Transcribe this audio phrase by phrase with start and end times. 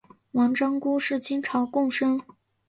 [0.31, 2.19] 王章枯是清朝贡生。